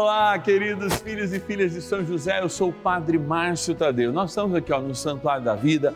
[0.00, 4.12] Olá, queridos filhos e filhas de São José, eu sou o Padre Márcio Tadeu.
[4.12, 5.92] Nós estamos aqui ó, no Santuário da Vida,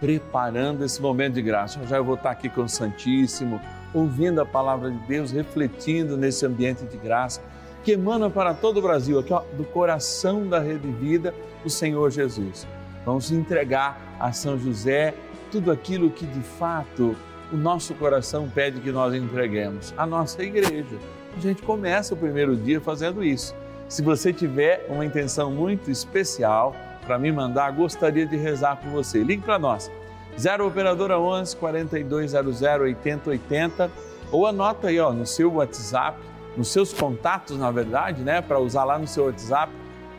[0.00, 1.78] preparando esse momento de graça.
[1.86, 3.60] Já eu vou estar aqui com o Santíssimo,
[3.94, 7.40] ouvindo a palavra de Deus, refletindo nesse ambiente de graça
[7.84, 11.32] que emana para todo o Brasil, aqui ó, do coração da Rede Vida,
[11.64, 12.66] o Senhor Jesus.
[13.06, 15.14] Vamos entregar a São José
[15.52, 17.14] tudo aquilo que de fato
[17.52, 20.98] o nosso coração pede que nós entreguemos, a nossa igreja.
[21.36, 23.54] A gente começa o primeiro dia fazendo isso.
[23.88, 29.22] Se você tiver uma intenção muito especial para me mandar, gostaria de rezar por você.
[29.22, 29.90] Ligue para nós.
[30.38, 33.90] 0 operadora 11 4200 8080
[34.32, 36.18] ou anota aí ó, no seu WhatsApp
[36.56, 39.72] nos seus contatos, na verdade, né, para usar lá no seu WhatsApp,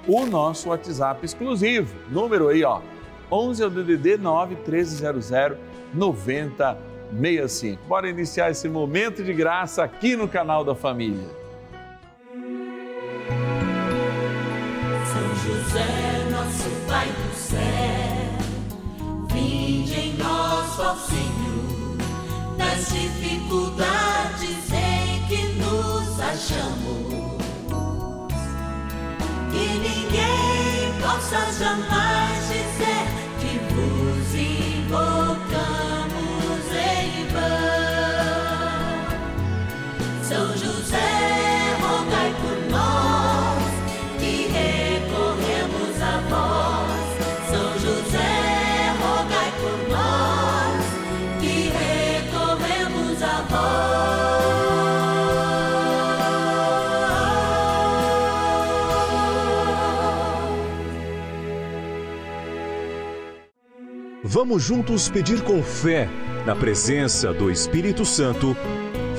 [0.07, 1.95] o nosso WhatsApp exclusivo.
[2.09, 2.81] Número aí, ó,
[3.31, 5.31] 11 é o DDD 9 1300
[7.11, 7.83] 9065.
[7.87, 11.29] Bora iniciar esse momento de graça aqui no canal da família.
[15.05, 17.59] São José, nosso Pai do céu,
[19.31, 21.97] vinde em nós, ó Senhor,
[22.57, 27.15] nas dificuldades em que nos achamos.
[29.51, 32.74] Que ninguém possa jamais dizer
[40.27, 43.61] São José, rogai por nós
[44.17, 47.05] que recorremos a vós.
[47.51, 50.83] São José, rogai por nós
[51.39, 53.85] que recorremos a vós.
[64.23, 66.09] Vamos juntos pedir com fé,
[66.47, 68.57] na presença do Espírito Santo,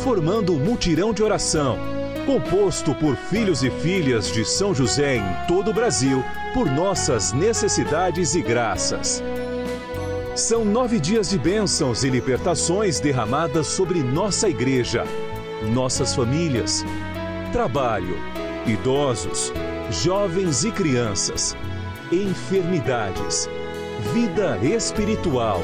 [0.06, 1.76] formando um mutirão de oração,
[2.24, 6.22] composto por filhos e filhas de São José em todo o Brasil,
[6.54, 9.20] por nossas necessidades e graças.
[10.36, 15.02] São nove dias de bênçãos e libertações derramadas sobre nossa igreja,
[15.74, 16.84] nossas famílias,
[17.50, 18.16] trabalho,
[18.64, 19.52] idosos,
[19.90, 21.56] jovens e crianças,
[22.12, 23.50] enfermidades,
[24.14, 25.60] vida espiritual,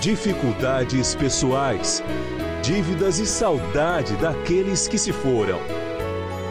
[0.00, 2.04] dificuldades pessoais,
[2.62, 5.58] dívidas e saudade daqueles que se foram.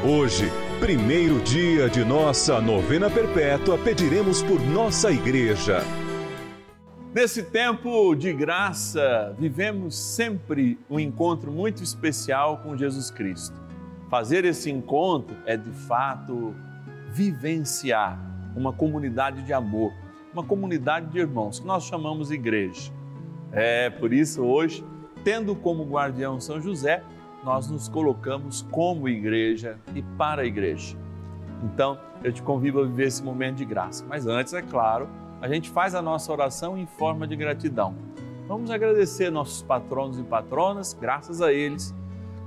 [0.03, 0.50] Hoje,
[0.80, 5.84] primeiro dia de nossa novena perpétua, pediremos por nossa igreja.
[7.14, 13.56] Nesse tempo de graça, vivemos sempre um encontro muito especial com Jesus Cristo.
[14.09, 16.56] Fazer esse encontro é de fato
[17.12, 18.20] vivenciar
[18.56, 19.94] uma comunidade de amor,
[20.34, 22.91] uma comunidade de irmãos que nós chamamos igreja.
[23.52, 24.84] É por isso hoje,
[25.24, 27.03] tendo como guardião São José,
[27.44, 30.97] nós nos colocamos como igreja e para a igreja.
[31.63, 34.06] Então, eu te convido a viver esse momento de graça.
[34.08, 35.08] Mas antes, é claro,
[35.41, 37.96] a gente faz a nossa oração em forma de gratidão.
[38.47, 41.94] Vamos agradecer nossos patronos e patronas, graças a eles,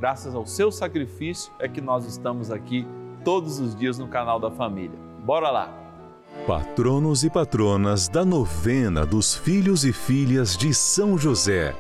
[0.01, 2.87] graças ao seu sacrifício, é que nós estamos aqui
[3.25, 4.99] todos os dias no canal da família.
[5.25, 5.73] Bora lá!
[6.47, 11.73] Patronos e patronas da novena dos filhos e filhas de São José.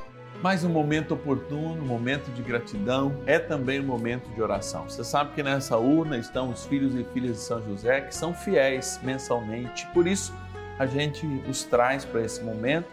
[0.42, 4.90] Mais um momento oportuno, um momento de gratidão, é também um momento de oração.
[4.90, 8.34] Você sabe que nessa urna estão os filhos e filhas de São José que são
[8.34, 10.34] fiéis mensalmente, por isso
[10.80, 12.88] a gente os traz para esse momento,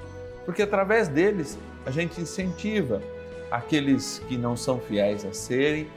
[0.45, 1.57] porque através deles
[1.87, 3.01] a gente incentiva
[3.49, 5.89] aqueles que não são fiéis a serem,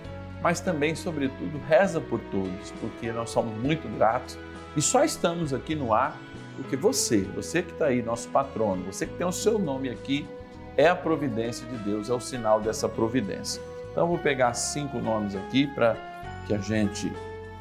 [0.43, 4.39] mas também, sobretudo, reza por todos, porque nós somos muito gratos
[4.75, 6.19] e só estamos aqui no ar
[6.57, 10.27] porque você, você que está aí, nosso patrono, você que tem o seu nome aqui,
[10.77, 13.63] é a providência de Deus, é o sinal dessa providência.
[13.91, 15.97] Então, vou pegar cinco nomes aqui para
[16.47, 17.13] que a gente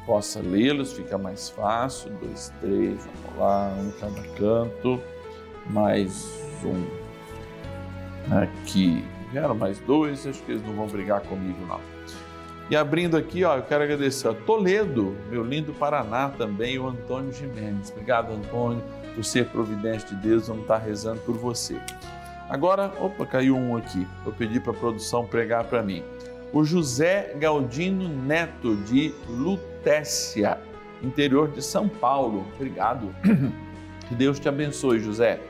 [0.06, 2.10] possa lê-los, fica mais fácil.
[2.20, 5.00] Dois, três, vamos lá, um cada canto.
[5.66, 6.26] Mais
[6.64, 6.86] um
[8.34, 9.04] aqui.
[9.30, 11.80] Vieram mais dois, acho que eles não vão brigar comigo, não.
[12.70, 17.32] E abrindo aqui, ó, eu quero agradecer a Toledo, meu lindo Paraná também, o Antônio
[17.32, 17.90] Jimenez.
[17.90, 18.82] Obrigado, Antônio,
[19.14, 21.78] por ser providência de Deus, vamos estar rezando por você.
[22.48, 24.06] Agora, opa, caiu um aqui.
[24.26, 26.02] Eu pedi para a produção pregar para mim.
[26.52, 30.58] O José Galdino Neto, de Lutécia,
[31.02, 32.46] interior de São Paulo.
[32.54, 33.14] Obrigado.
[34.08, 35.40] Que Deus te abençoe, José.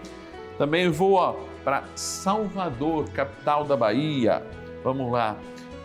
[0.56, 4.42] Também vou para Salvador, capital da Bahia.
[4.84, 5.36] Vamos lá.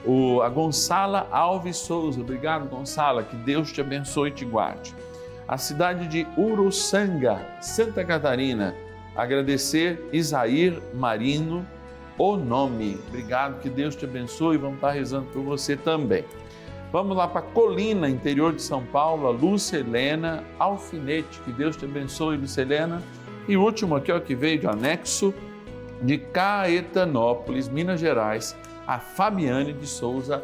[0.06, 2.21] O, a Gonçala Alves Souza.
[2.21, 3.24] Obrigado, Gonçala.
[3.24, 4.94] Que Deus te abençoe e te guarde.
[5.48, 8.75] A cidade de Uruçanga, Santa Catarina.
[9.17, 11.65] Agradecer Isair Marino,
[12.19, 12.99] o nome.
[13.07, 14.57] Obrigado, que Deus te abençoe.
[14.57, 16.23] Vamos estar rezando por você também.
[16.91, 21.39] Vamos lá para Colina, interior de São Paulo, a Lúcia Helena Alfinete.
[21.41, 23.01] Que Deus te abençoe, Lúcia Helena.
[23.47, 25.33] E último aqui, ó, que veio de anexo
[26.01, 28.55] de Caetanópolis, Minas Gerais,
[28.85, 30.43] a Fabiane de Souza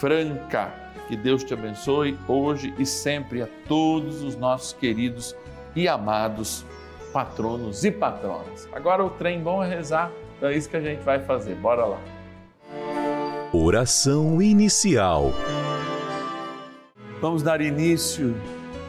[0.00, 0.72] Franca.
[1.06, 5.36] Que Deus te abençoe hoje e sempre a todos os nossos queridos
[5.74, 6.64] e amados
[7.16, 8.68] patronos e patronas.
[8.74, 11.54] Agora o trem bom é rezar, então é isso que a gente vai fazer.
[11.54, 11.98] Bora lá.
[13.54, 15.32] Oração inicial.
[17.18, 18.36] Vamos dar início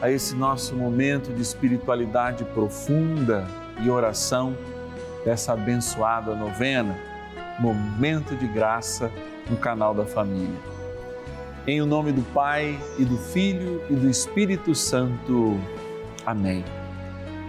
[0.02, 3.46] a esse nosso momento de espiritualidade profunda
[3.80, 4.54] e oração
[5.24, 6.98] dessa abençoada novena,
[7.58, 9.10] Momento de Graça
[9.48, 10.60] no canal da Família.
[11.66, 15.58] Em o nome do Pai e do Filho e do Espírito Santo.
[16.26, 16.62] Amém.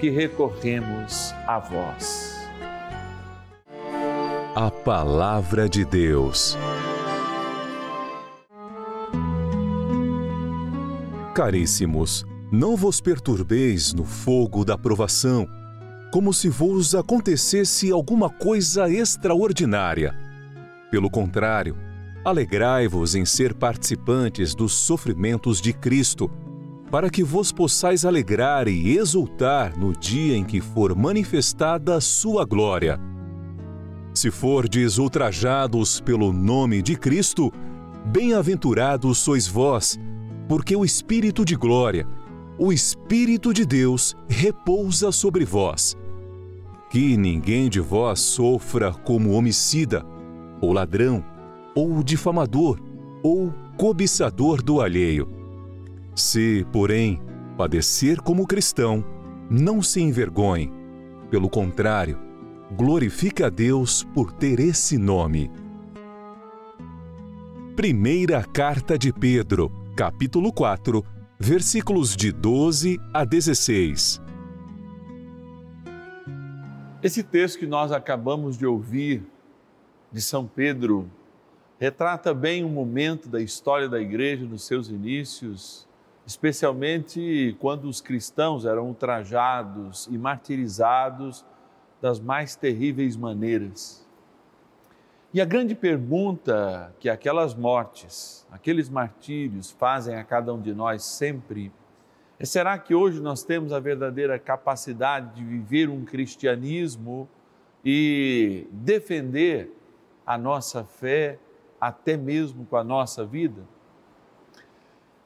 [0.00, 2.34] que recorremos a vós.
[4.54, 6.56] A Palavra de Deus.
[11.34, 15.46] Caríssimos, não vos perturbeis no fogo da provação
[16.16, 20.14] como se vos acontecesse alguma coisa extraordinária.
[20.90, 21.76] Pelo contrário,
[22.24, 26.30] alegrai-vos em ser participantes dos sofrimentos de Cristo,
[26.90, 32.44] para que vos possais alegrar e exultar no dia em que for manifestada a sua
[32.44, 33.00] glória.
[34.14, 37.52] Se fordes ultrajados pelo nome de Cristo,
[38.06, 39.98] bem-aventurados sois vós,
[40.48, 42.06] porque o Espírito de glória,
[42.58, 45.96] o Espírito de Deus repousa sobre vós.
[46.88, 50.02] Que ninguém de vós sofra como homicida,
[50.60, 51.22] ou ladrão,
[51.74, 52.80] ou difamador,
[53.22, 55.45] ou cobiçador do alheio.
[56.16, 57.20] Se, porém,
[57.58, 59.04] padecer como cristão,
[59.50, 60.72] não se envergonhe.
[61.30, 62.18] Pelo contrário,
[62.72, 65.50] glorifique a Deus por ter esse nome.
[67.76, 71.04] Primeira Carta de Pedro, capítulo 4
[71.38, 74.22] versículos de 12 a 16.
[77.02, 79.22] Esse texto que nós acabamos de ouvir
[80.10, 81.10] de São Pedro
[81.78, 85.85] retrata bem um momento da história da igreja nos seus inícios,
[86.26, 91.44] especialmente quando os cristãos eram ultrajados e martirizados
[92.00, 94.04] das mais terríveis maneiras.
[95.32, 101.04] E a grande pergunta que aquelas mortes, aqueles martírios fazem a cada um de nós
[101.04, 101.72] sempre
[102.38, 107.28] é: será que hoje nós temos a verdadeira capacidade de viver um cristianismo
[107.84, 109.72] e defender
[110.26, 111.38] a nossa fé
[111.80, 113.62] até mesmo com a nossa vida?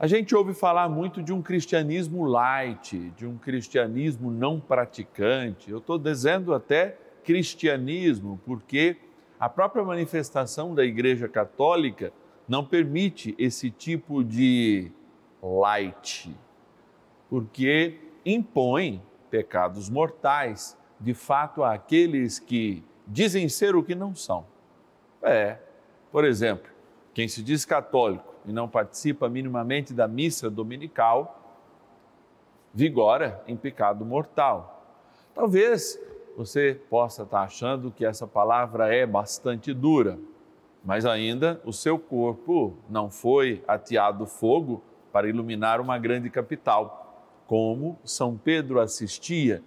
[0.01, 5.71] A gente ouve falar muito de um cristianismo light, de um cristianismo não praticante.
[5.71, 8.97] Eu estou dizendo até cristianismo, porque
[9.39, 12.15] a própria manifestação da Igreja Católica
[12.49, 14.91] não permite esse tipo de
[15.43, 16.35] light,
[17.29, 24.47] porque impõe pecados mortais de fato, àqueles que dizem ser o que não são.
[25.23, 25.59] É,
[26.11, 26.71] por exemplo,
[27.13, 31.59] quem se diz católico e não participa minimamente da missa dominical,
[32.73, 34.85] vigora em pecado mortal.
[35.35, 35.99] Talvez
[36.37, 40.19] você possa estar achando que essa palavra é bastante dura,
[40.85, 44.83] mas ainda o seu corpo não foi ateado fogo
[45.13, 49.63] para iluminar uma grande capital, como São Pedro assistia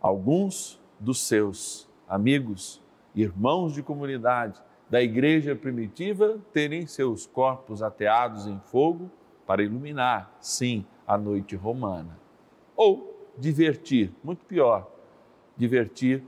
[0.00, 2.82] alguns dos seus amigos,
[3.14, 4.60] irmãos de comunidade
[4.92, 9.10] da igreja primitiva terem seus corpos ateados em fogo
[9.46, 12.18] para iluminar, sim, a noite romana.
[12.76, 14.86] Ou divertir, muito pior,
[15.56, 16.22] divertir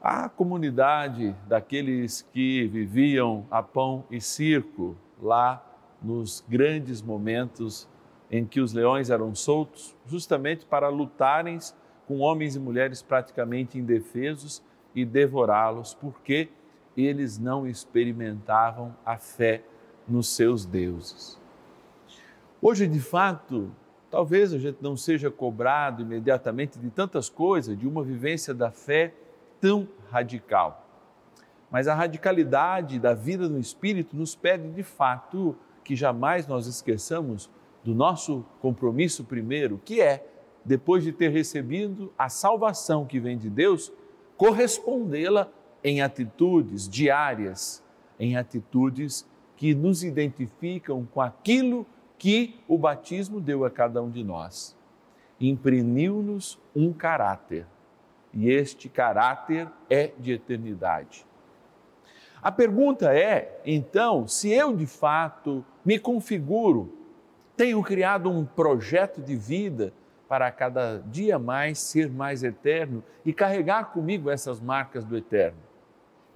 [0.00, 5.60] a comunidade daqueles que viviam a pão e circo lá
[6.00, 7.88] nos grandes momentos
[8.30, 11.58] em que os leões eram soltos, justamente para lutarem
[12.06, 14.62] com homens e mulheres praticamente indefesos
[14.94, 16.48] e devorá-los, porque
[16.96, 19.62] eles não experimentavam a fé
[20.08, 21.38] nos seus deuses.
[22.60, 23.70] Hoje, de fato,
[24.10, 29.12] talvez a gente não seja cobrado imediatamente de tantas coisas, de uma vivência da fé
[29.60, 30.84] tão radical.
[31.70, 37.50] Mas a radicalidade da vida no Espírito nos pede, de fato, que jamais nós esqueçamos
[37.84, 40.26] do nosso compromisso primeiro, que é,
[40.64, 43.92] depois de ter recebido a salvação que vem de Deus,
[44.36, 45.48] correspondê-la
[45.86, 47.80] em atitudes diárias,
[48.18, 49.24] em atitudes
[49.56, 51.86] que nos identificam com aquilo
[52.18, 54.76] que o batismo deu a cada um de nós.
[55.40, 57.66] Imprimiu-nos um caráter
[58.34, 61.24] e este caráter é de eternidade.
[62.42, 66.92] A pergunta é, então, se eu de fato me configuro,
[67.56, 69.92] tenho criado um projeto de vida
[70.28, 75.65] para cada dia mais ser mais eterno e carregar comigo essas marcas do eterno?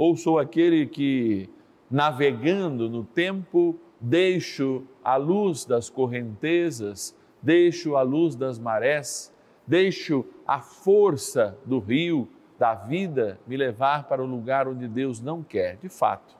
[0.00, 1.50] Ou sou aquele que,
[1.90, 9.30] navegando no tempo, deixo a luz das correntezas, deixo a luz das marés,
[9.66, 12.26] deixo a força do rio,
[12.58, 15.76] da vida, me levar para o lugar onde Deus não quer.
[15.76, 16.34] De fato,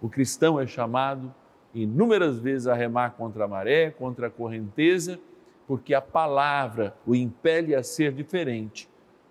[0.00, 1.30] o cristão é chamado
[1.74, 5.20] inúmeras vezes a remar contra a maré, contra a correnteza,
[5.66, 8.88] porque a palavra o impele a ser diferente.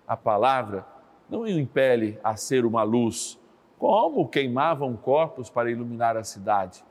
[0.08, 0.86] A palavra
[1.28, 3.42] não o impele a ser uma luz,
[3.78, 6.84] como queimavam corpos para iluminar a cidade.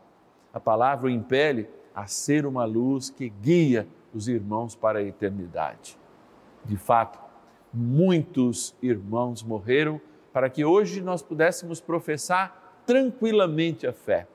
[0.52, 5.98] A palavra o impele a ser uma luz que guia os irmãos para a eternidade.
[6.64, 7.18] De fato,
[7.72, 10.00] muitos irmãos morreram
[10.32, 14.26] para que hoje nós pudéssemos professar tranquilamente a fé.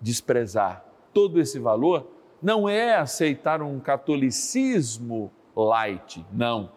[0.00, 2.08] Desprezar todo esse valor
[2.42, 6.72] não é aceitar um catolicismo light, não.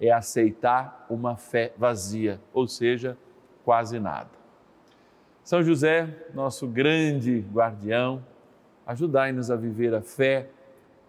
[0.00, 3.16] É aceitar uma fé vazia, ou seja,
[3.64, 4.30] quase nada.
[5.42, 8.24] São José, nosso grande guardião,
[8.86, 10.48] ajudai-nos a viver a fé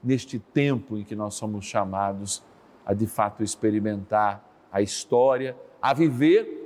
[0.03, 2.43] neste tempo em que nós somos chamados
[2.85, 6.63] a de fato experimentar a história, a viver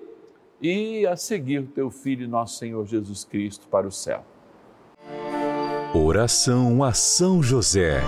[0.61, 4.25] e a seguir o teu Filho, nosso Senhor Jesus Cristo, para o céu.
[5.93, 8.01] Oração a São José.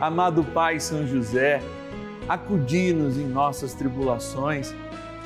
[0.00, 1.60] Amado Pai São José,
[2.28, 4.74] acudi-nos em nossas tribulações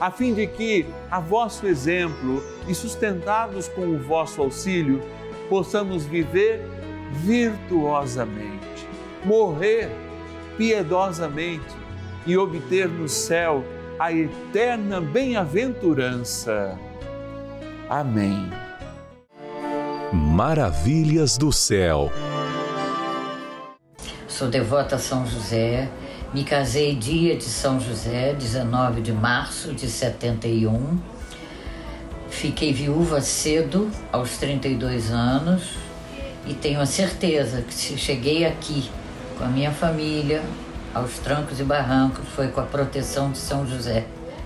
[0.00, 5.02] a fim de que, a vosso exemplo e sustentados com o vosso auxílio,
[5.48, 6.62] possamos viver
[7.12, 8.86] virtuosamente,
[9.24, 9.90] morrer
[10.56, 11.74] piedosamente
[12.26, 13.64] e obter no céu
[13.98, 16.78] a eterna bem-aventurança.
[17.88, 18.50] Amém.
[20.12, 22.10] Maravilhas do céu.
[24.28, 25.88] Sou devota a São José.
[26.32, 30.98] Me casei dia de São José, 19 de março de 71.
[32.28, 35.62] Fiquei viúva cedo, aos 32 anos,
[36.46, 38.90] e tenho a certeza que se cheguei aqui
[39.38, 40.42] com a minha família,
[40.94, 44.04] aos trancos e barrancos, foi com a proteção de São José,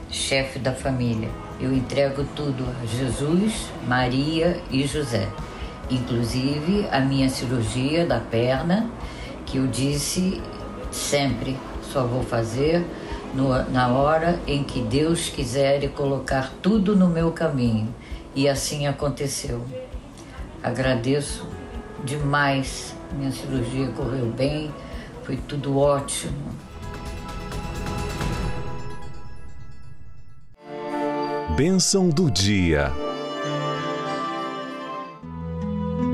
[0.09, 1.31] chefe da família.
[1.59, 5.29] Eu entrego tudo a Jesus, Maria e José,
[5.91, 8.89] inclusive a minha cirurgia da perna,
[9.45, 10.41] que eu disse
[10.93, 11.57] sempre
[11.93, 12.83] só vou fazer
[13.35, 17.95] no, na hora em que Deus quiser colocar tudo no meu caminho.
[18.35, 19.63] E assim aconteceu.
[20.63, 21.47] Agradeço
[22.03, 22.97] demais.
[23.13, 24.73] Minha cirurgia correu bem,
[25.23, 26.33] foi tudo ótimo.
[31.55, 32.91] Bênção do dia.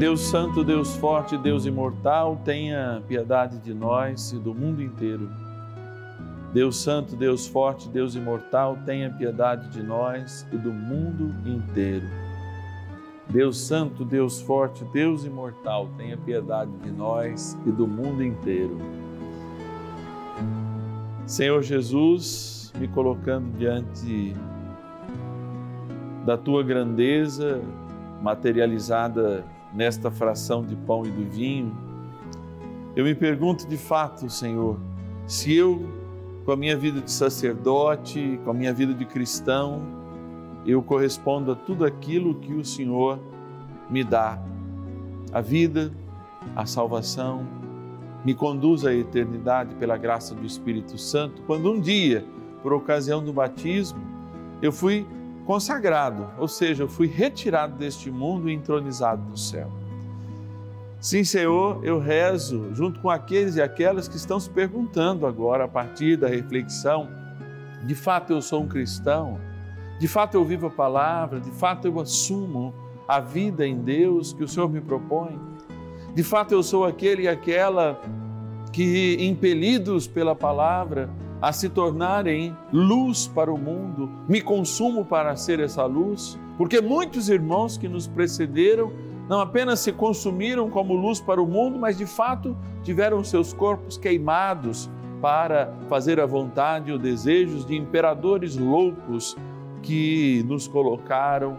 [0.01, 5.48] Deus Santo, Deus Forte, Deus Imortal, tenha piedade de nós e do mundo inteiro.
[6.52, 12.07] Deus Santo, Deus Forte, Deus Imortal, tenha piedade de nós e do mundo inteiro.
[13.28, 18.78] Deus Santo, Deus Forte, Deus Imortal, tenha piedade de nós e do mundo inteiro.
[21.26, 24.35] Senhor Jesus, me colocando diante
[26.25, 27.61] da tua grandeza
[28.23, 31.76] materializada nesta fração de pão e do vinho,
[32.97, 34.81] eu me pergunto de fato, Senhor,
[35.26, 35.87] se eu,
[36.49, 39.83] com a minha vida de sacerdote, com a minha vida de cristão,
[40.64, 43.19] eu correspondo a tudo aquilo que o Senhor
[43.90, 44.43] me dá,
[45.31, 45.93] a vida,
[46.57, 47.47] a salvação,
[48.25, 52.25] me conduz à eternidade pela graça do Espírito Santo, quando um dia,
[52.62, 54.01] por ocasião do batismo,
[54.62, 55.07] eu fui
[55.44, 59.70] consagrado, ou seja, eu fui retirado deste mundo e entronizado no céu.
[61.01, 65.69] Sim, Senhor, eu rezo junto com aqueles e aquelas que estão se perguntando agora, a
[65.69, 67.09] partir da reflexão:
[67.87, 69.39] de fato eu sou um cristão?
[70.01, 71.39] De fato eu vivo a palavra?
[71.39, 72.75] De fato eu assumo
[73.07, 75.39] a vida em Deus que o Senhor me propõe?
[76.15, 78.01] De fato eu sou aquele e aquela
[78.73, 81.09] que, impelidos pela palavra,
[81.41, 86.37] a se tornarem luz para o mundo, me consumo para ser essa luz?
[86.57, 88.91] Porque muitos irmãos que nos precederam
[89.29, 93.99] não apenas se consumiram como luz para o mundo, mas de fato tiveram seus corpos
[93.99, 94.88] queimados
[95.21, 99.37] para fazer a vontade e os desejos de imperadores loucos
[99.83, 101.59] que nos colocaram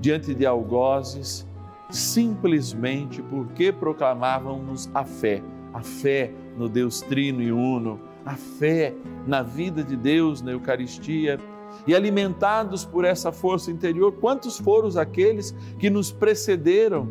[0.00, 1.46] diante de algozes
[1.90, 5.42] simplesmente porque proclamávamos a fé,
[5.72, 8.94] a fé no Deus Trino e Uno, a fé
[9.26, 11.38] na vida de Deus na Eucaristia
[11.86, 17.08] e alimentados por essa força interior, quantos foram aqueles que nos precederam,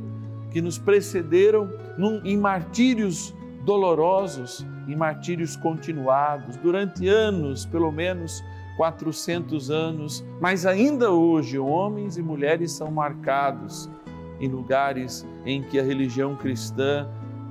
[0.51, 8.43] que nos precederam num, em martírios dolorosos, em martírios continuados, durante anos, pelo menos
[8.77, 13.89] 400 anos, mas ainda hoje homens e mulheres são marcados
[14.39, 17.07] em lugares em que a religião cristã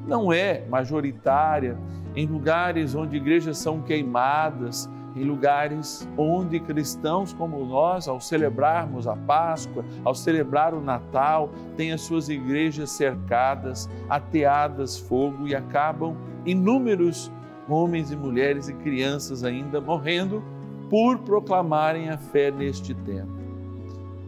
[0.07, 1.79] não é majoritária,
[2.17, 9.17] em lugares onde igrejas são queimadas, em lugares onde cristãos como nós, ao celebrarmos a
[9.17, 17.31] Páscoa, ao celebrar o Natal, têm as suas igrejas cercadas, ateadas fogo e acabam inúmeros
[17.69, 20.43] homens e mulheres e crianças ainda morrendo
[20.89, 23.39] por proclamarem a fé neste tempo.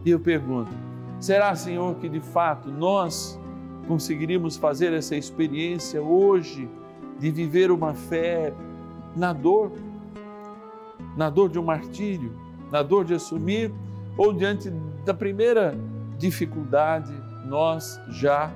[0.05, 0.71] E eu pergunto:
[1.19, 3.39] será, Senhor, que de fato nós
[3.87, 6.69] conseguiríamos fazer essa experiência hoje
[7.19, 8.53] de viver uma fé
[9.15, 9.71] na dor?
[11.15, 12.33] Na dor de um martírio,
[12.71, 13.71] na dor de assumir,
[14.17, 14.69] ou diante
[15.05, 15.75] da primeira
[16.17, 17.13] dificuldade,
[17.45, 18.51] nós já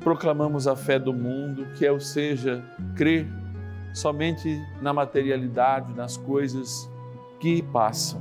[0.00, 2.64] proclamamos a fé do mundo, que é, ou seja,
[2.94, 3.26] crer
[3.92, 6.88] somente na materialidade, nas coisas
[7.40, 8.20] que passam.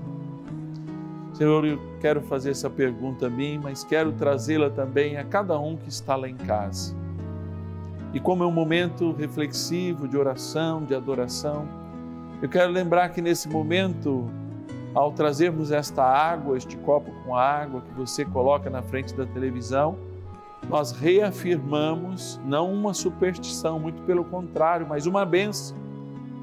[1.34, 5.76] Senhor, eu quero fazer essa pergunta a mim, mas quero trazê-la também a cada um
[5.76, 6.96] que está lá em casa.
[8.14, 11.68] E como é um momento reflexivo de oração, de adoração,
[12.46, 14.30] eu quero lembrar que nesse momento,
[14.94, 19.98] ao trazermos esta água, este copo com água que você coloca na frente da televisão,
[20.70, 25.76] nós reafirmamos não uma superstição, muito pelo contrário, mas uma benção.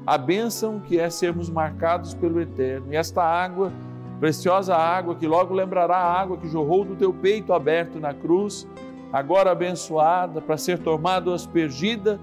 [0.05, 2.87] A benção que é sermos marcados pelo Eterno.
[2.91, 3.71] E esta água,
[4.19, 8.67] preciosa água, que logo lembrará a água que jorrou do teu peito aberto na cruz,
[9.13, 12.19] agora abençoada, para ser tomada aspergida,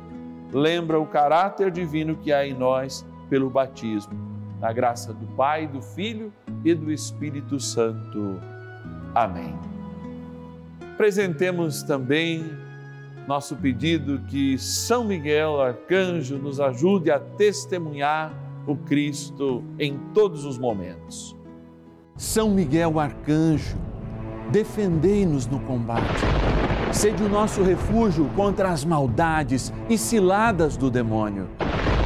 [0.52, 4.12] lembra o caráter divino que há em nós pelo batismo.
[4.60, 6.30] Na graça do Pai, do Filho
[6.62, 8.38] e do Espírito Santo.
[9.14, 9.58] Amém.
[10.98, 12.44] Presentemos também
[13.26, 18.34] nosso pedido que São Miguel Arcanjo nos ajude a testemunhar
[18.66, 21.36] o Cristo em todos os momentos.
[22.16, 23.78] São Miguel Arcanjo,
[24.50, 26.20] defendei-nos no combate.
[26.92, 31.48] Sede o nosso refúgio contra as maldades e ciladas do demônio.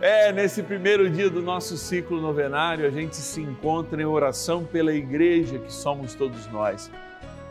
[0.00, 4.94] É, nesse primeiro dia do nosso ciclo novenário, a gente se encontra em oração pela
[4.94, 6.88] igreja que somos todos nós.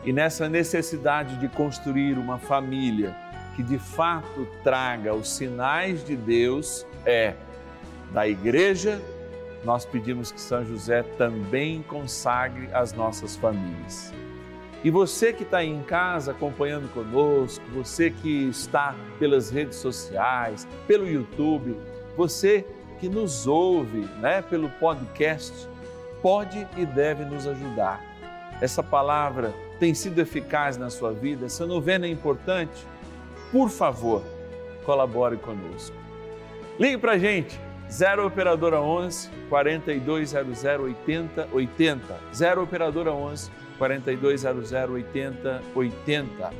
[0.02, 3.14] E nessa necessidade de construir uma família
[3.54, 7.34] que de fato traga os sinais de Deus, é
[8.12, 8.98] da igreja,
[9.62, 14.14] nós pedimos que São José também consagre as nossas famílias.
[14.82, 20.66] E você que está aí em casa acompanhando conosco, você que está pelas redes sociais,
[20.86, 21.76] pelo YouTube,
[22.18, 22.66] você
[22.98, 25.52] que nos ouve né, pelo podcast,
[26.20, 28.02] pode e deve nos ajudar.
[28.60, 32.84] Essa palavra tem sido eficaz na sua vida, essa novena é importante.
[33.52, 34.24] Por favor,
[34.84, 35.96] colabore conosco.
[36.76, 42.16] Ligue para a gente, 0 Operadora 11 4200 80 80.
[42.34, 46.50] 0 Operadora 11 4200 80 80.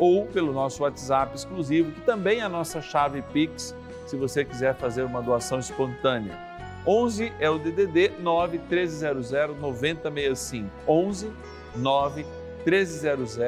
[0.00, 3.74] Ou pelo nosso WhatsApp exclusivo, que também é a nossa chave Pix,
[4.06, 6.38] se você quiser fazer uma doação espontânea.
[6.86, 10.70] 11 é o DDD 9 1300 9065.
[10.86, 11.32] 11
[11.74, 12.24] 9
[12.64, 13.38] 1300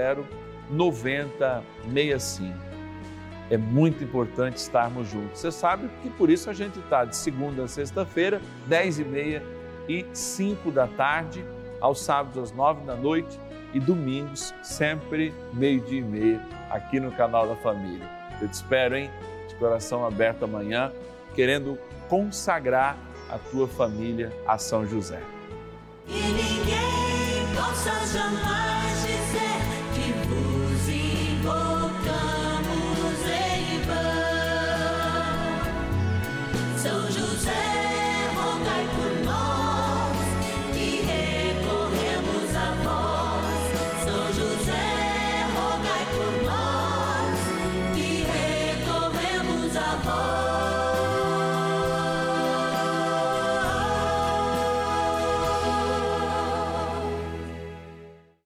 [0.70, 2.68] 9065.
[3.50, 5.40] É muito importante estarmos juntos.
[5.40, 9.42] Você sabe que por isso a gente está de segunda a sexta-feira, 10 e meia
[9.88, 11.42] e 5 da tarde,
[11.80, 13.40] aos sábados às 9 da noite
[13.72, 18.06] e domingos, sempre meio-dia e meia, aqui no canal da Família.
[18.40, 19.10] Eu te espero, hein?
[19.58, 20.92] Coração aberto amanhã,
[21.34, 22.96] querendo consagrar
[23.28, 25.20] a tua família a São José.
[26.06, 28.67] E ninguém possa jamais